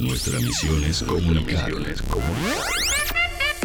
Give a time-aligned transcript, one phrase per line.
[0.00, 1.70] Nuestra misión es comunicar.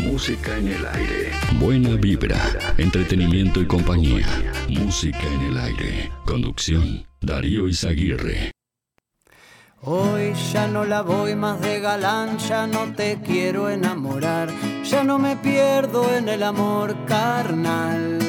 [0.01, 1.31] Música en el aire.
[1.59, 2.39] Buena vibra,
[2.77, 4.27] entretenimiento y compañía.
[4.69, 6.11] Música en el aire.
[6.25, 8.51] Conducción, Darío Izaguirre.
[9.81, 14.49] Hoy ya no la voy más de galán, ya no te quiero enamorar,
[14.83, 18.28] ya no me pierdo en el amor carnal.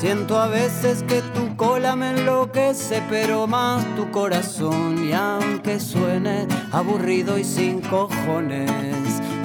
[0.00, 5.04] Siento a veces que tu cola me enloquece, pero más tu corazón.
[5.04, 8.70] Y aunque suene aburrido y sin cojones,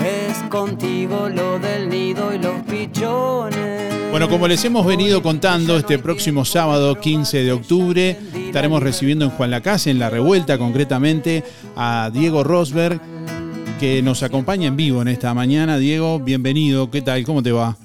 [0.05, 4.11] es contigo lo del nido y los pichones.
[4.11, 9.31] Bueno, como les hemos venido contando, este próximo sábado 15 de octubre estaremos recibiendo en
[9.31, 11.43] Juan Lacase, en La Revuelta concretamente,
[11.75, 13.01] a Diego Rosberg,
[13.79, 15.79] que nos acompaña en vivo en esta mañana.
[15.79, 17.23] Diego, bienvenido, ¿qué tal?
[17.23, 17.75] ¿Cómo te va?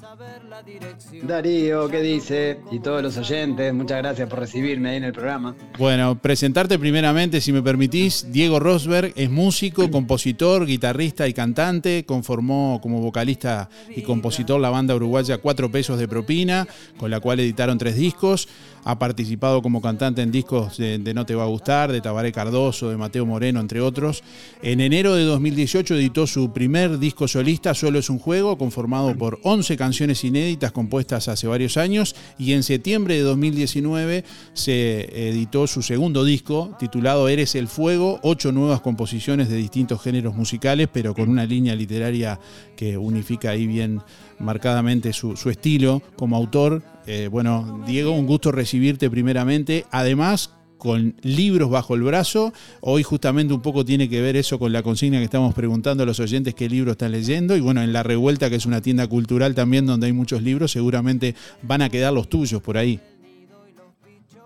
[1.23, 2.59] Darío, ¿qué dice?
[2.71, 5.55] Y todos los oyentes, muchas gracias por recibirme ahí en el programa.
[5.77, 8.27] Bueno, presentarte primeramente, si me permitís.
[8.31, 12.05] Diego Rosberg es músico, compositor, guitarrista y cantante.
[12.05, 16.67] Conformó como vocalista y compositor la banda uruguaya Cuatro Pesos de Propina,
[16.97, 18.47] con la cual editaron tres discos.
[18.85, 22.89] Ha participado como cantante en discos de, No Te Va a Gustar, de Tabaré Cardoso,
[22.89, 24.23] de Mateo Moreno, entre otros.
[24.61, 29.39] En enero de 2018 editó su primer disco solista, Solo es un juego, conformado por
[29.43, 32.15] 11 canciones inéditas compuestas hace varios años.
[32.37, 38.51] Y en septiembre de 2019 se editó su segundo disco, titulado Eres el Fuego, ocho
[38.51, 42.39] nuevas composiciones de distintos géneros musicales, pero con una línea literaria
[42.75, 44.01] que unifica ahí bien
[44.39, 46.83] marcadamente su, estilo como autor.
[47.07, 49.85] Eh, bueno, Diego, un gusto recibirte primeramente.
[49.91, 52.51] Además, con libros bajo el brazo.
[52.81, 56.05] Hoy justamente un poco tiene que ver eso con la consigna que estamos preguntando a
[56.07, 57.55] los oyentes qué libro están leyendo.
[57.55, 60.71] Y bueno, en La Revuelta, que es una tienda cultural también donde hay muchos libros,
[60.71, 62.99] seguramente van a quedar los tuyos por ahí.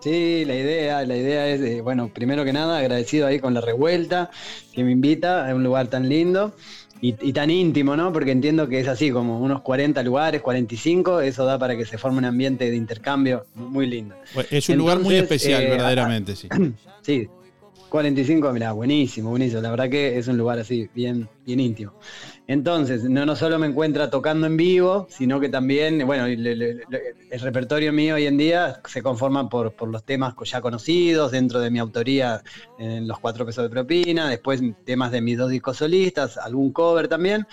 [0.02, 4.32] Sí, la idea, la idea es, bueno, primero que nada, agradecido ahí con La Revuelta,
[4.74, 6.54] que me invita a un lugar tan lindo
[7.06, 8.14] y, tan íntimo, ¿no?
[8.14, 11.98] Porque entiendo que es así, como unos 40 lugares, 45, eso da para que se
[11.98, 14.16] forme un ambiente de intercambio muy lindo.
[14.50, 16.48] Es un lugar muy especial, eh, verdaderamente, sí.
[17.02, 17.28] Sí,
[17.94, 19.62] 45, mira, buenísimo, buenísimo.
[19.62, 21.94] La verdad que es un lugar así, bien, bien íntimo.
[22.48, 26.82] Entonces, no, no solo me encuentra tocando en vivo, sino que también, bueno, el,
[27.40, 31.70] repertorio mío hoy en día se conforma por, por, los temas ya conocidos, dentro de
[31.70, 32.42] mi autoría
[32.80, 37.08] en los cuatro pesos de propina, después temas de mis dos discos solistas, algún cover
[37.08, 37.46] también,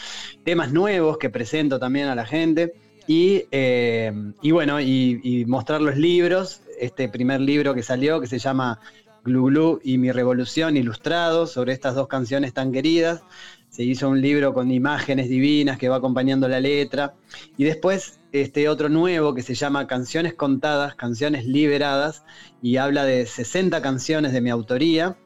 [0.43, 2.73] temas nuevos que presento también a la gente.
[3.07, 8.27] Y, eh, y bueno, y, y mostrar los libros, este primer libro que salió que
[8.27, 8.81] se llama
[9.25, 13.23] Glu Glu y Mi Revolución ilustrado sobre estas dos canciones tan queridas.
[13.69, 17.15] Se hizo un libro con imágenes divinas que va acompañando la letra.
[17.57, 22.25] Y después este otro nuevo que se llama Canciones Contadas, Canciones Liberadas,
[22.63, 25.17] y habla de 60 canciones de mi autoría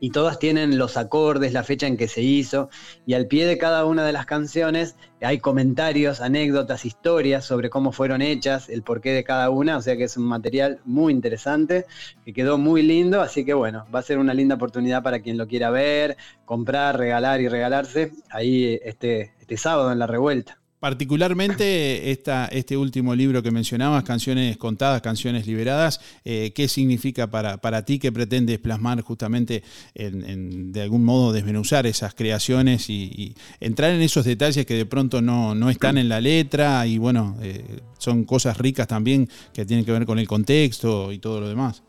[0.00, 2.68] y todas tienen los acordes, la fecha en que se hizo,
[3.06, 7.92] y al pie de cada una de las canciones hay comentarios, anécdotas, historias sobre cómo
[7.92, 11.86] fueron hechas, el porqué de cada una, o sea que es un material muy interesante,
[12.24, 15.36] que quedó muy lindo, así que bueno, va a ser una linda oportunidad para quien
[15.36, 20.57] lo quiera ver, comprar, regalar y regalarse ahí este, este sábado en la revuelta.
[20.80, 27.56] Particularmente esta, este último libro que mencionabas, Canciones Contadas, Canciones Liberadas, eh, ¿qué significa para,
[27.56, 33.90] para ti que pretendes plasmar justamente en, de algún modo desmenuzar esas creaciones y, entrar
[33.90, 37.80] en esos detalles que de pronto no, no están en la letra y bueno, eh,
[37.98, 41.82] son cosas ricas también que tienen que ver con el contexto y todo lo demás?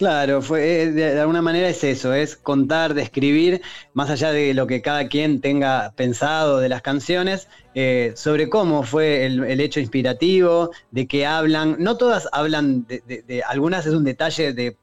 [0.00, 3.60] Claro, fue, eh, de alguna manera es eso, es contar, describir,
[3.92, 8.82] más allá de lo que cada quien tenga pensado de las canciones, eh, sobre cómo
[8.82, 11.76] fue el, hecho inspirativo, de qué hablan.
[11.80, 14.78] No todas hablan de, algunas es un detalle de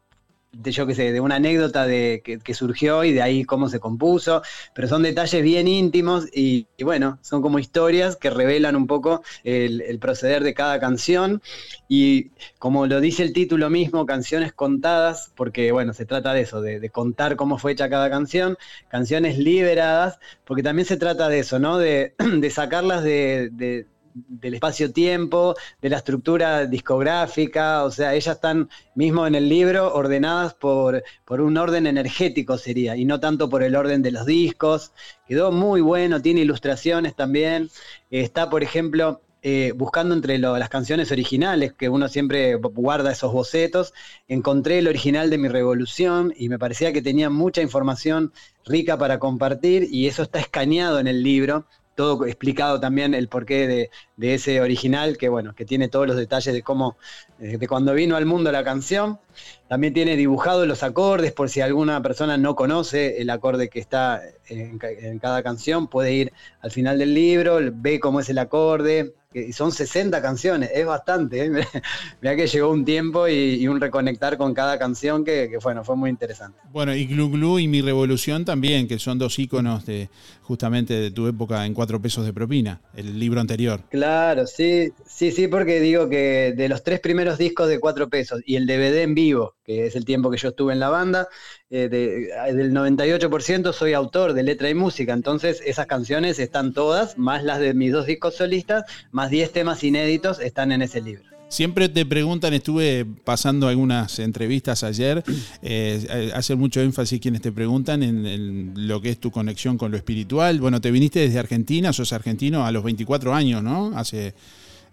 [0.52, 3.80] de yo qué sé, de una anécdota de, que, surgió y de ahí cómo se
[3.80, 4.42] compuso,
[4.74, 10.00] pero son detalles bien íntimos y, bueno, son como historias que revelan un poco el,
[10.00, 11.42] proceder de cada canción
[11.88, 16.62] y como lo dice el título mismo, canciones contadas, porque bueno, se trata de eso,
[16.62, 18.58] de, contar cómo fue hecha cada canción,
[18.88, 21.78] canciones liberadas, porque también se trata de eso, ¿no?
[21.78, 22.16] De,
[22.52, 23.86] sacarlas de
[24.28, 30.54] del espacio-tiempo, de la estructura discográfica, o sea, ellas están mismo en el libro ordenadas
[30.54, 34.92] por, por un orden energético sería, y no tanto por el orden de los discos.
[35.28, 37.70] Quedó muy bueno, tiene ilustraciones también.
[38.10, 43.94] Está, por ejemplo, eh, buscando entre las canciones originales, que uno siempre guarda esos bocetos,
[44.28, 48.34] encontré el original de Mi Revolución y me parecía que tenía mucha información
[48.66, 51.66] rica para compartir y eso está escaneado en el libro
[51.98, 56.54] todo explicado también el porqué de, ese original, que bueno, que tiene todos los detalles
[56.54, 56.96] de cómo,
[57.40, 59.20] eh, de cuando vino al mundo la canción.
[59.68, 64.22] También tiene dibujados los acordes, por si alguna persona no conoce el acorde que está
[64.48, 64.78] en
[65.20, 69.72] cada canción, puede ir al final del libro, ve cómo es el acorde, y son
[69.72, 71.46] 60 canciones, es bastante.
[71.46, 71.50] ¿eh?
[72.22, 76.10] Mira que llegó un tiempo y, un reconectar con cada canción que, bueno, fue muy
[76.10, 76.58] interesante.
[76.72, 80.10] Bueno, y Glu Glu y Mi Revolución también, que son dos íconos de
[80.42, 83.84] justamente de tu época en cuatro pesos de propina, el libro anterior.
[83.90, 88.42] Claro, sí, sí, sí, porque digo que de los tres primeros discos de cuatro pesos
[88.46, 91.28] y el DVD en vivo, que es el tiempo que yo estuve en la banda,
[91.70, 97.44] eh, del 98% soy autor de letra y música, entonces esas canciones están todas, más
[97.44, 101.26] las de mis dos discos solistas, más 10 temas inéditos están en ese libro.
[101.50, 105.24] Siempre te preguntan, estuve pasando algunas entrevistas ayer,
[105.62, 109.98] eh, hace mucho énfasis quienes te preguntan en, lo que es tu conexión con lo
[109.98, 110.60] espiritual.
[110.60, 113.92] Bueno, te viniste desde Argentina, sos argentino a los 24 años, ¿no?
[113.98, 114.34] Hace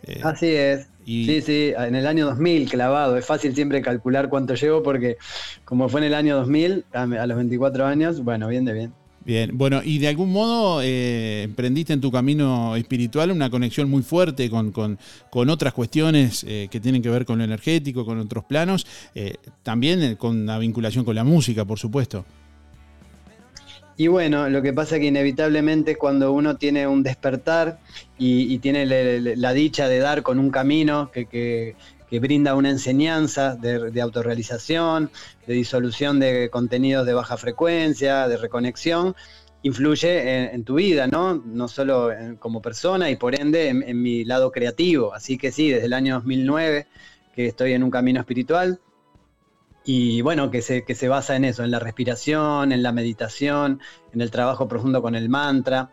[0.07, 0.89] eh, Así es.
[1.05, 3.19] Sí, sí, en el año 2000 clavado.
[3.19, 5.19] Es fácil siempre calcular cuánto llevo porque
[5.65, 8.93] como fue en el año 2000, a los 24 años, bueno, bien de bien.
[9.27, 14.03] Bien, bueno, y de algún modo eh, emprendiste en tu camino espiritual una conexión muy
[14.03, 14.99] fuerte con,
[15.31, 18.87] otras cuestiones eh, que tienen que ver con lo energético, con otros planos,
[19.63, 22.25] también con una vinculación con la música, por supuesto.
[23.97, 27.79] Y bueno, lo que pasa es que inevitablemente cuando uno tiene un despertar
[28.19, 31.77] y, tiene la dicha de dar con un camino que,
[32.11, 35.11] brinda una enseñanza de, autorrealización,
[35.47, 39.17] de disolución de contenidos de baja frecuencia, de reconexión,
[39.63, 41.35] influye en, tu vida, ¿no?
[41.35, 45.13] No solo como persona y por ende en, en mi lado creativo.
[45.13, 46.87] Así que sí, desde el año 2009
[47.35, 48.81] que estoy en un camino espiritual,
[49.85, 53.81] y bueno, que se, que se basa en eso, en la respiración, en la meditación,
[54.13, 55.91] en el trabajo profundo con el mantra.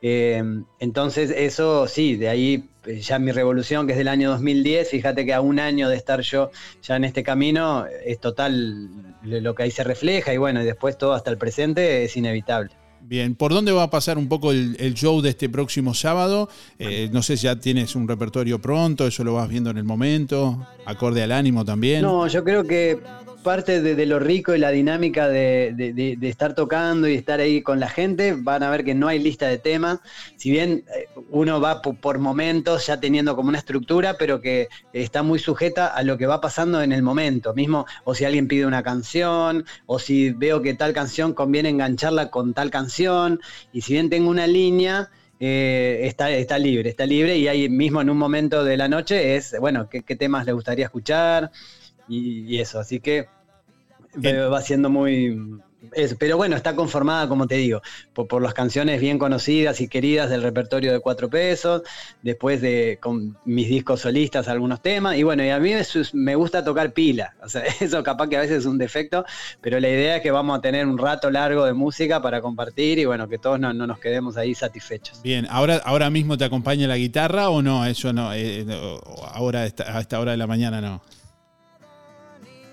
[0.00, 0.42] Eh,
[0.78, 5.26] entonces eso sí, de ahí eh, ya mi revolución, que es del año 2010, fíjate
[5.26, 6.50] que a un año de estar yo
[6.82, 8.90] ya en este camino, es total
[9.24, 12.70] lo que ahí se refleja y bueno, y después todo hasta el presente es inevitable.
[13.04, 16.48] Bien, ¿por dónde va a pasar un poco el, show de este próximo sábado?
[16.78, 19.84] Eh, no sé si ya tienes un repertorio pronto, eso lo vas viendo en el
[19.84, 22.02] momento, acorde al ánimo también.
[22.02, 23.00] No, yo creo que
[23.42, 27.88] parte de, lo rico y la dinámica de, estar tocando y estar ahí con la
[27.88, 30.00] gente, van a ver que no hay lista de temas,
[30.36, 35.22] si bien eh, uno va por, momentos ya teniendo como una estructura, pero que está
[35.22, 38.66] muy sujeta a lo que va pasando en el momento, mismo o si alguien pide
[38.66, 43.40] una canción, o si veo que tal canción conviene engancharla con tal canción,
[43.72, 45.10] y si bien tengo una línea,
[45.44, 47.36] eh, está, está libre, está libre.
[47.36, 50.52] Y ahí mismo en un momento de la noche es, bueno, qué, qué temas le
[50.52, 51.50] gustaría escuchar,
[52.08, 53.28] y, eso, así que
[54.16, 55.60] va siendo muy...
[56.18, 57.82] pero bueno, está conformada, como te digo,
[58.12, 61.82] por, las canciones bien conocidas y queridas del repertorio de cuatro pesos,
[62.22, 65.72] después de con mis discos solistas algunos temas, y bueno, y a mí
[66.12, 69.24] me, gusta tocar pila, o sea, eso capaz que a veces es un defecto,
[69.60, 72.98] pero la idea es que vamos a tener un rato largo de música para compartir
[72.98, 75.22] y bueno, que todos no, nos quedemos ahí satisfechos.
[75.22, 78.66] Bien, ahora, ahora mismo te acompaña la guitarra o no, eso no, eh,
[79.32, 81.02] ahora a esta hora de la mañana no.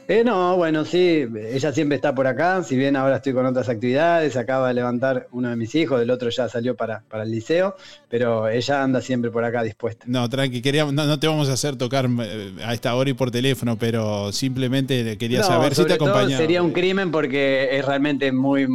[0.10, 3.70] Eh, no, bueno, sí, ella siempre está por acá, si bien ahora estoy con otras
[3.70, 7.30] actividades, acaba de levantar uno de mis hijos, el otro ya salió para, para el
[7.30, 7.76] liceo,
[8.10, 10.06] pero ella anda siempre por acá dispuesta.
[10.08, 13.30] No, tranqui, queríamos, no, te vamos a hacer tocar eh, a esta hora y por
[13.30, 16.38] teléfono, pero simplemente quería saber si te acompañaba.
[16.38, 18.66] Sería un crimen porque es realmente muy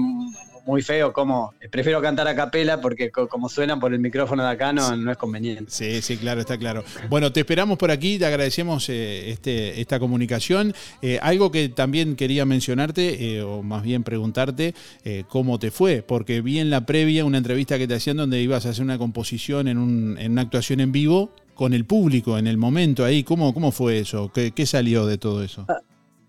[0.67, 4.73] muy feo como prefiero cantar a capela porque como suenan por el micrófono de acá
[4.73, 5.71] no, no es conveniente.
[5.71, 6.85] Sí, sí, claro, está claro.
[7.09, 10.75] Bueno, te esperamos por aquí, te agradecemos eh, este, esta comunicación.
[11.03, 14.75] Eh, algo que también quería mencionarte, eh, o más bien preguntarte,
[15.29, 18.67] cómo te fue, porque vi en la previa una entrevista que te hacían donde ibas
[18.67, 22.47] a hacer una composición en, un, en una actuación en vivo con el público en
[22.47, 23.23] el momento ahí.
[23.23, 24.31] ¿Cómo, cómo fue eso?
[24.33, 25.67] ¿Qué, qué salió de todo eso?
[25.69, 25.79] Ah,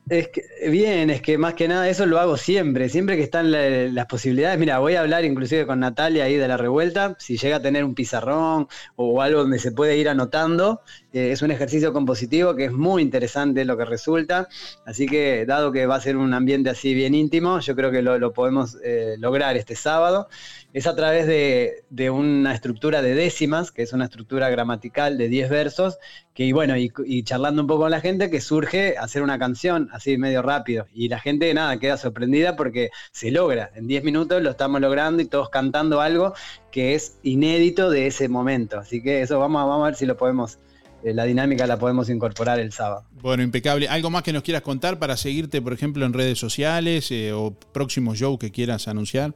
[0.07, 3.51] es que, bien, es que más que nada eso lo hago siempre, siempre que están
[3.51, 4.59] las posibilidades.
[4.59, 7.83] Mira, voy a hablar inclusive con Natalia ahí de la revuelta, si llega a tener
[7.83, 10.81] un pizarrón o algo donde se puede ir anotando,
[11.11, 14.47] eh, es un ejercicio compositivo que es muy interesante lo que resulta,
[14.85, 18.01] así que dado que va a ser un ambiente así bien íntimo, yo creo que
[18.01, 20.27] lo, podemos eh, lograr este sábado.
[20.73, 25.49] Es a través de, una estructura de décimas, que es una estructura gramatical de 10
[25.49, 25.97] versos,
[26.33, 29.87] que y bueno, y, charlando un poco con la gente, que surge hacer una canción
[29.95, 30.87] así medio rápido.
[30.93, 33.71] Y la gente, nada, queda sorprendida porque se logra.
[33.75, 36.33] En 10 minutos lo estamos logrando y todos cantando algo
[36.71, 38.79] que es inédito de ese momento.
[38.79, 40.59] Así que eso vamos, vamos a ver si lo podemos
[41.03, 43.05] eh, la dinámica la podemos incorporar el sábado.
[43.21, 43.87] Bueno, impecable.
[43.87, 47.51] ¿Algo más que nos quieras contar para seguirte, por ejemplo, en redes sociales eh, o
[47.51, 49.35] próximo show que quieras anunciar?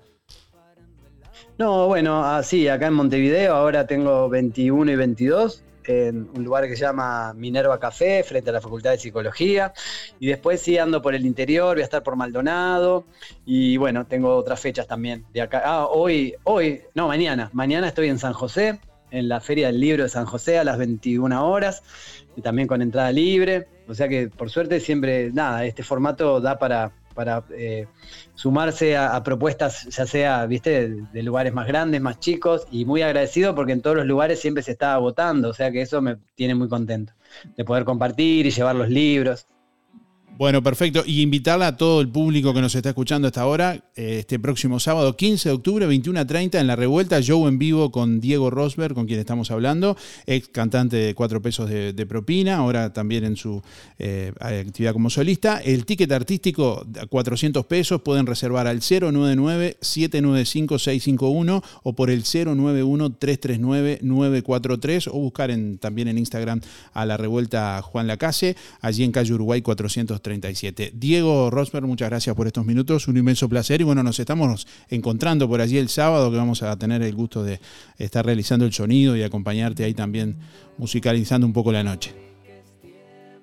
[1.60, 6.76] No, bueno, así, acá en Montevideo ahora tengo 21 y 22 en un lugar que
[6.76, 9.74] se llama Minerva Café, frente a la Facultad de Psicología.
[10.20, 13.06] Y después sí ando por el interior, voy a estar por Maldonado.
[13.44, 15.64] Y bueno, tengo otras fechas también de acá.
[15.66, 17.50] Ah, hoy, hoy, no, mañana.
[17.54, 18.80] Mañana estoy en San José,
[19.10, 21.82] en la Feria del Libro de San José a las 21 horas.
[22.36, 23.68] Y también con entrada libre.
[23.88, 27.86] O sea que por suerte siempre, nada, este formato da para, para eh,
[28.34, 33.54] sumarse a, propuestas, ya sea, viste, de, lugares más grandes, más chicos, y muy agradecido
[33.56, 36.56] porque en todos los lugares siempre se está votando, o sea que eso me tiene
[36.56, 37.12] muy contento,
[37.58, 39.48] de poder compartir y llevar los libros.
[40.40, 41.04] Bueno, perfecto.
[41.06, 44.80] Y invitarla a todo el público que nos está escuchando hasta ahora, eh, este próximo
[44.80, 48.50] sábado 15 de octubre, 21 a 30, en la revuelta, show en vivo con Diego
[48.50, 53.36] Rosberg, con quien estamos hablando, ex cantante de Cuatro Pesos de, propina, ahora también en
[53.36, 53.62] su
[53.98, 55.58] eh, actividad como solista.
[55.58, 65.52] El ticket artístico, 400 pesos, pueden reservar al 099-795-651 o por el 091-339-943 o buscar
[65.52, 66.62] en, también en Instagram
[66.94, 70.29] a la revuelta Juan Lacase, allí en calle Uruguay 430.
[70.94, 75.48] Diego Rosberg, muchas gracias por estos minutos, un inmenso placer y bueno, nos estamos encontrando
[75.48, 77.60] por allí el sábado que vamos a tener el gusto de
[77.98, 80.38] estar realizando el sonido y acompañarte ahí también
[80.78, 82.29] musicalizando un poco la noche.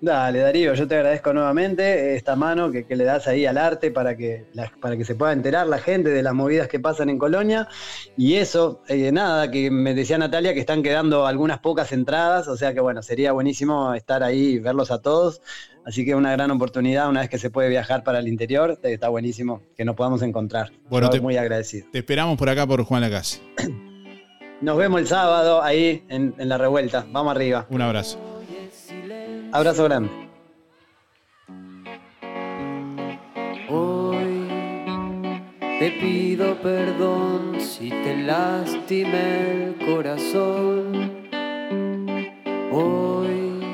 [0.00, 4.16] Dale, Darío, yo te agradezco nuevamente esta mano que, le das ahí al arte para
[4.16, 4.44] que,
[4.80, 7.68] para que se pueda enterar la gente de las movidas que pasan en Colonia.
[8.16, 12.56] Y eso, eh, nada, que me decía Natalia que están quedando algunas pocas entradas, o
[12.56, 15.40] sea que bueno, sería buenísimo estar ahí y verlos a todos.
[15.86, 19.08] Así que una gran oportunidad, una vez que se puede viajar para el interior, está
[19.08, 20.72] buenísimo que nos podamos encontrar.
[20.90, 21.86] Bueno, Estoy muy agradecido.
[21.90, 23.40] Te esperamos por acá por Juan Lacase.
[24.60, 27.06] Nos vemos el sábado ahí en, en la revuelta.
[27.12, 27.66] Vamos arriba.
[27.70, 28.35] Un abrazo.
[29.56, 30.10] Abrazo grande.
[33.70, 34.48] Hoy
[35.78, 40.92] te pido perdón si te lastimé el corazón.
[42.70, 43.64] Hoy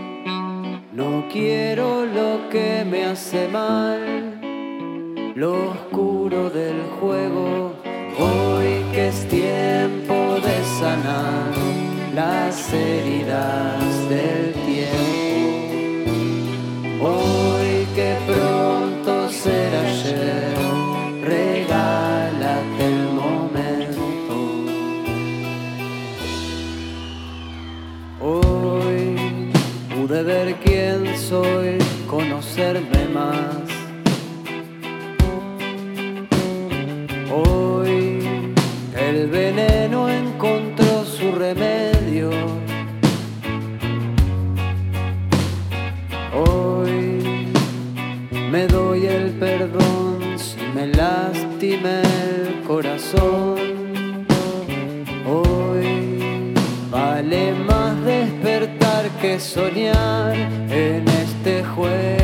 [0.93, 4.41] no quiero lo que me hace mal,
[5.35, 7.52] lo oscuro del juego.
[37.33, 38.55] Hoy
[38.97, 42.31] el veneno encontró su remedio
[48.53, 54.27] Me doy el perdón si me lastima el corazón.
[55.27, 56.53] Hoy
[56.91, 60.37] vale más despertar que soñar
[60.71, 62.22] en este juego.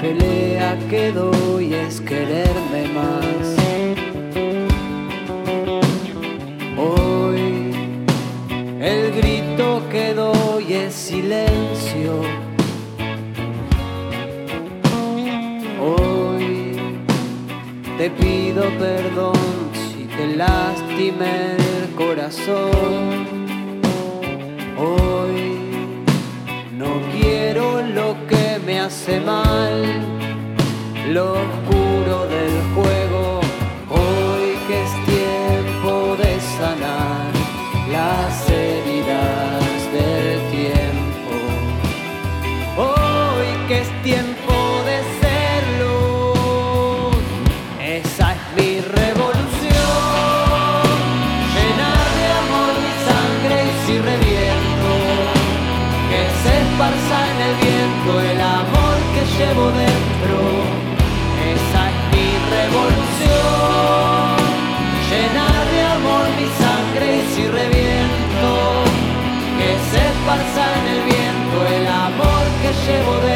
[0.00, 3.56] Pelea que doy es quererme más.
[6.76, 7.72] Hoy
[8.80, 12.20] el grito que doy es silencio.
[15.80, 16.66] Hoy
[17.98, 19.36] te pido perdón
[19.72, 23.26] si te lastimé el corazón.
[24.78, 26.04] Hoy
[26.72, 29.45] no quiero lo que me hace mal,
[31.12, 31.65] lo
[72.86, 73.35] 谢谢我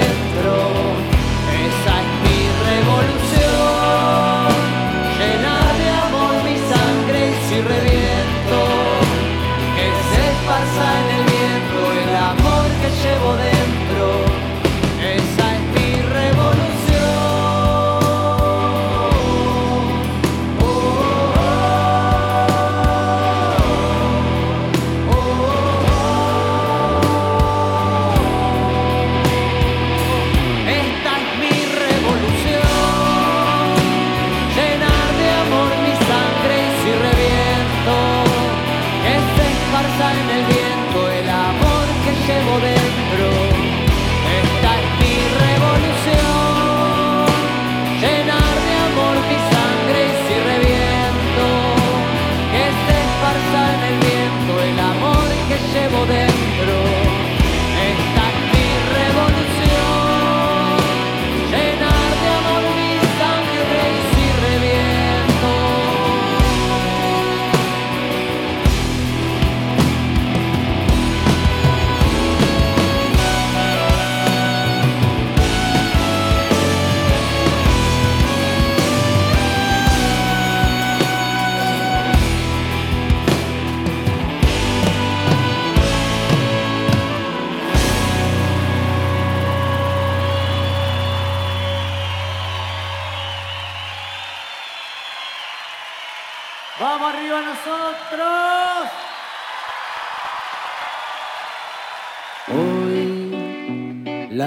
[97.20, 98.88] arriba nosotros.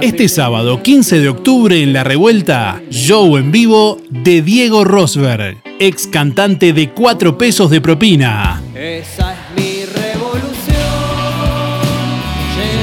[0.01, 6.07] Este sábado 15 de octubre en La Revuelta, show en vivo de Diego Rosberg, ex
[6.07, 8.61] cantante de 4 pesos de propina.
[8.75, 10.77] Esa es mi revolución.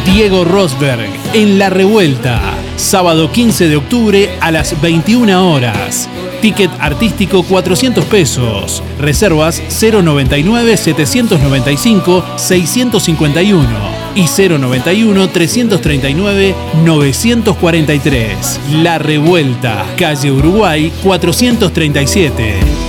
[0.07, 2.41] Diego Rosberg en La Revuelta,
[2.77, 6.09] sábado 15 de octubre a las 21 horas.
[6.41, 8.83] Ticket artístico 400 pesos.
[8.99, 13.69] Reservas 099 795 651
[14.15, 18.61] y 091 339 943.
[18.83, 22.80] La Revuelta, calle Uruguay 437.